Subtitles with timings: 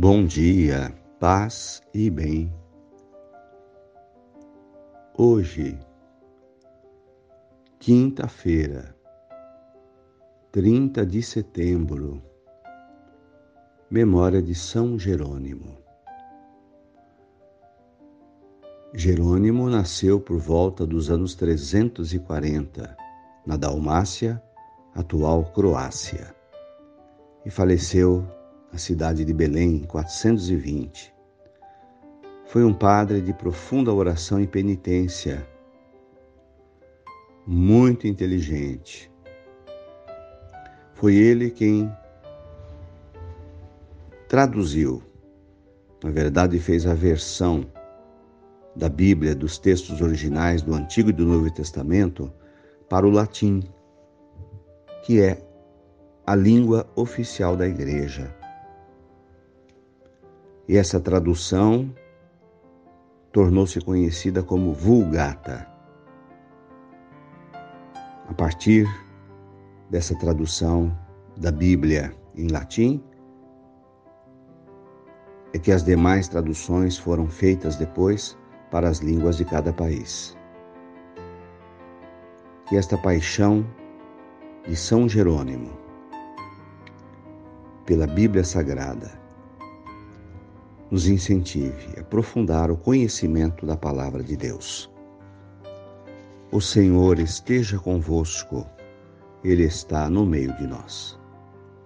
[0.00, 2.54] Bom dia, paz e bem.
[5.18, 5.76] Hoje,
[7.80, 8.94] quinta-feira,
[10.52, 12.22] 30 de setembro,
[13.90, 15.78] memória de São Jerônimo.
[18.94, 22.96] Jerônimo nasceu por volta dos anos 340,
[23.44, 24.40] na Dalmácia,
[24.94, 26.32] atual Croácia,
[27.44, 28.37] e faleceu
[28.72, 31.14] na cidade de Belém, em 420.
[32.46, 35.46] Foi um padre de profunda oração e penitência,
[37.46, 39.10] muito inteligente.
[40.94, 41.90] Foi ele quem
[44.28, 45.02] traduziu,
[46.02, 47.66] na verdade, fez a versão
[48.74, 52.32] da Bíblia, dos textos originais do Antigo e do Novo Testamento,
[52.88, 53.62] para o latim,
[55.04, 55.42] que é
[56.26, 58.37] a língua oficial da Igreja.
[60.68, 61.90] E essa tradução
[63.32, 65.66] tornou-se conhecida como Vulgata.
[68.28, 68.86] A partir
[69.88, 70.94] dessa tradução
[71.38, 73.02] da Bíblia em latim,
[75.54, 78.36] é que as demais traduções foram feitas depois
[78.70, 80.36] para as línguas de cada país.
[82.66, 83.66] Que esta paixão
[84.66, 85.70] de São Jerônimo
[87.86, 89.27] pela Bíblia Sagrada
[90.90, 94.90] nos incentive a aprofundar o conhecimento da palavra de Deus.
[96.50, 98.66] O Senhor esteja convosco,
[99.44, 101.18] Ele está no meio de nós.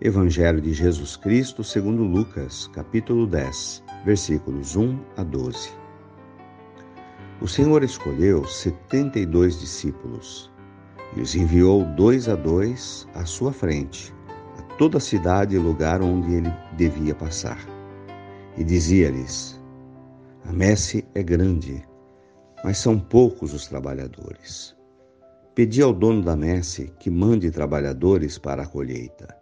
[0.00, 5.70] Evangelho de Jesus Cristo segundo Lucas, capítulo 10, versículos 1 a 12.
[7.40, 10.50] O Senhor escolheu setenta e dois discípulos
[11.16, 14.14] e os enviou dois a dois à sua frente,
[14.58, 17.58] a toda a cidade e lugar onde ele devia passar
[18.56, 19.60] e dizia-lhes:
[20.44, 21.82] A messe é grande,
[22.64, 24.76] mas são poucos os trabalhadores.
[25.54, 29.36] Pedi ao dono da messe que mande trabalhadores para a colheita.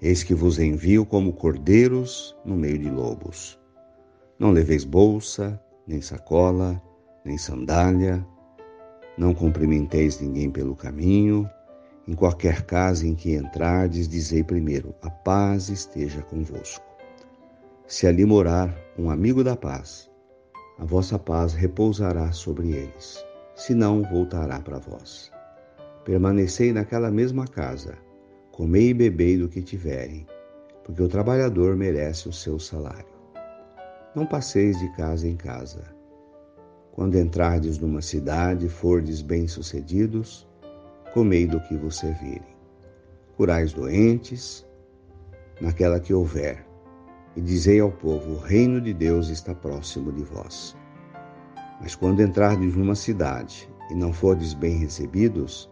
[0.00, 3.58] Eis que vos envio como cordeiros no meio de lobos.
[4.38, 6.80] Não leveis bolsa, nem sacola,
[7.24, 8.24] nem sandália,
[9.16, 11.48] não cumprimenteis ninguém pelo caminho.
[12.06, 16.91] Em qualquer casa em que entrardes, dizei primeiro: A paz esteja convosco.
[17.92, 20.10] Se ali morar um amigo da paz,
[20.78, 23.22] a vossa paz repousará sobre eles,
[23.54, 25.30] senão voltará para vós.
[26.02, 27.98] Permanecei naquela mesma casa,
[28.50, 30.26] comei e bebei do que tiverem,
[30.82, 33.12] porque o trabalhador merece o seu salário.
[34.16, 35.84] Não passeis de casa em casa.
[36.92, 40.48] Quando entrardes numa cidade fordes bem-sucedidos,
[41.12, 42.56] comei do que vos servirem.
[43.36, 44.66] Curais doentes,
[45.60, 46.71] naquela que houver,
[47.36, 50.76] e dizei ao povo: O reino de Deus está próximo de vós.
[51.80, 55.70] Mas quando entrardes numa cidade e não fordes bem recebidos,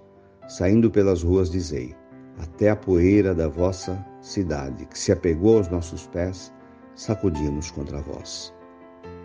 [0.48, 1.94] saindo pelas ruas, dizei:
[2.38, 6.53] Até a poeira da vossa cidade, que se apegou aos nossos pés,
[6.94, 8.53] sacudimos contra vós.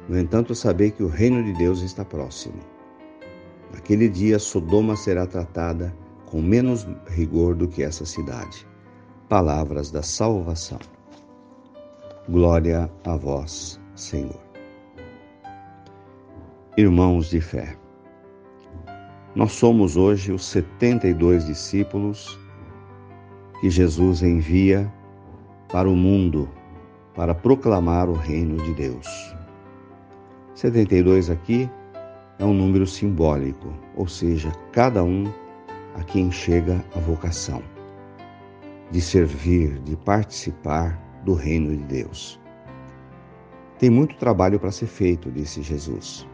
[0.07, 2.59] No entanto, sabei que o reino de Deus está próximo.
[3.73, 8.67] Naquele dia, Sodoma será tratada com menos rigor do que essa cidade.
[9.27, 10.79] Palavras da salvação.
[12.27, 14.41] Glória a vós, Senhor.
[16.75, 17.77] Irmãos de fé,
[19.35, 22.39] nós somos hoje os 72 discípulos
[23.61, 24.91] que Jesus envia
[25.71, 26.49] para o mundo
[27.13, 29.35] para proclamar o reino de Deus.
[30.55, 31.69] 72 aqui
[32.39, 35.31] é um número simbólico, ou seja, cada um
[35.93, 37.61] a quem chega a vocação
[38.89, 42.39] de servir, de participar do reino de Deus.
[43.77, 46.25] Tem muito trabalho para ser feito, disse Jesus,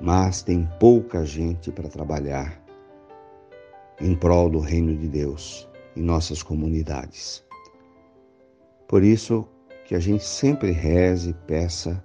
[0.00, 2.62] mas tem pouca gente para trabalhar
[4.00, 7.44] em prol do reino de Deus em nossas comunidades.
[8.86, 9.46] Por isso
[9.84, 12.02] que a gente sempre reze e peça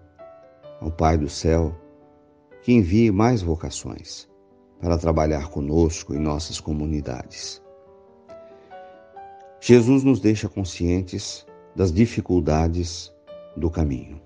[0.81, 1.73] ao Pai do céu
[2.61, 4.27] que envie mais vocações
[4.81, 7.61] para trabalhar conosco em nossas comunidades.
[9.61, 13.13] Jesus nos deixa conscientes das dificuldades
[13.57, 14.21] do caminho.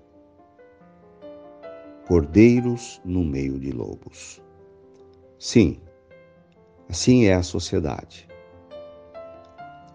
[2.06, 4.42] Cordeiros no meio de lobos.
[5.38, 5.80] Sim,
[6.88, 8.26] assim é a sociedade.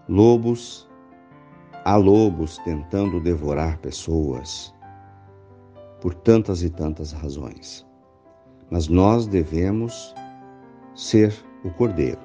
[0.08, 0.90] Lobos,
[1.84, 4.74] há lobos tentando devorar pessoas
[6.02, 7.86] por tantas e tantas razões.
[8.70, 10.14] Mas nós devemos
[10.96, 11.34] ser
[11.64, 12.22] o cordeiro,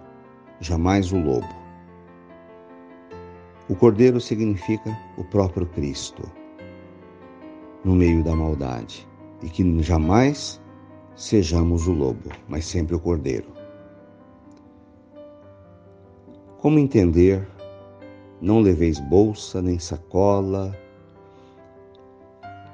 [0.61, 1.58] jamais o lobo.
[3.69, 6.23] O cordeiro significa o próprio Cristo.
[7.85, 9.09] no meio da maldade
[9.43, 10.61] e que jamais
[11.15, 13.49] sejamos o lobo, mas sempre o cordeiro.
[16.59, 17.47] Como entender?
[18.41, 20.77] Não leveis bolsa nem sacola,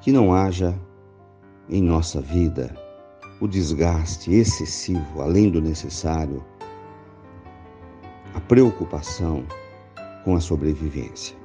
[0.01, 0.75] que não haja
[1.69, 2.75] em nossa vida
[3.41, 6.45] o desgaste excessivo, além do necessário,
[8.35, 9.45] a preocupação
[10.25, 11.37] com a sobrevivência.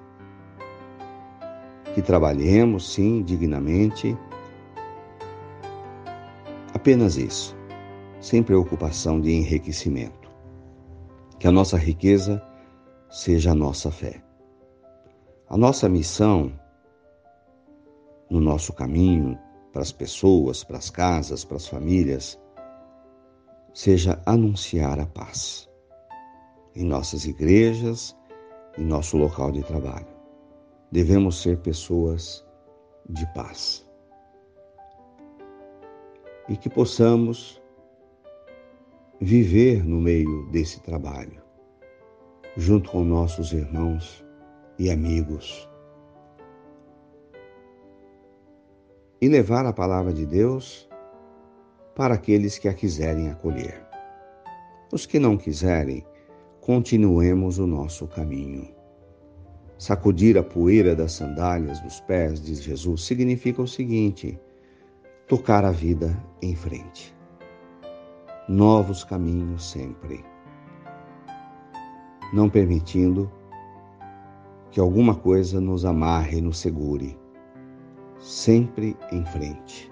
[1.93, 4.17] Que trabalhemos, sim, dignamente,
[6.73, 7.55] apenas isso,
[8.21, 10.29] sem preocupação de enriquecimento.
[11.37, 12.41] Que a nossa riqueza
[13.09, 14.23] seja a nossa fé.
[15.49, 16.51] A nossa missão
[18.29, 19.37] no nosso caminho
[19.71, 22.39] para as pessoas, para as casas, para as famílias,
[23.73, 25.67] seja anunciar a paz
[26.75, 28.15] em nossas igrejas,
[28.79, 30.07] em nosso local de trabalho.
[30.91, 32.43] Devemos ser pessoas
[33.07, 33.87] de paz.
[36.47, 37.61] E que possamos
[39.21, 41.43] viver no meio desse trabalho,
[42.57, 44.25] junto com nossos irmãos
[44.79, 45.69] e amigos
[49.21, 50.87] e levar a palavra de Deus
[51.95, 53.85] para aqueles que a quiserem acolher.
[54.91, 56.05] Os que não quiserem,
[56.69, 58.69] continuemos o nosso caminho.
[59.79, 64.39] Sacudir a poeira das sandálias dos pés de Jesus significa o seguinte:
[65.27, 67.11] tocar a vida em frente.
[68.47, 70.23] Novos caminhos sempre.
[72.31, 73.31] Não permitindo
[74.69, 77.17] que alguma coisa nos amarre e nos segure
[78.19, 79.91] sempre em frente.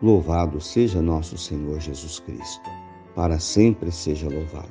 [0.00, 2.70] Louvado seja nosso Senhor Jesus Cristo,
[3.14, 4.68] para sempre seja louvado.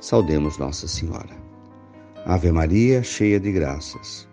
[0.00, 1.36] Saudemos Nossa Senhora.
[2.26, 4.28] Ave Maria, cheia de graças,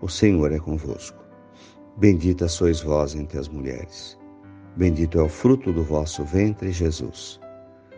[0.00, 1.18] o Senhor é convosco.
[1.96, 4.18] Bendita sois vós entre as mulheres.
[4.76, 7.40] Bendito é o fruto do vosso ventre, Jesus.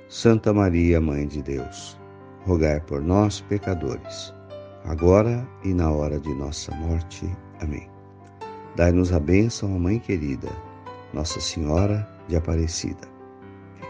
[0.09, 1.99] Santa Maria, Mãe de Deus,
[2.45, 4.33] rogai por nós, pecadores
[4.85, 7.31] agora e na hora de nossa morte.
[7.61, 7.89] Amém.
[8.77, 10.49] Dai-nos a bênção, Mãe querida,
[11.13, 13.12] Nossa Senhora de Aparecida.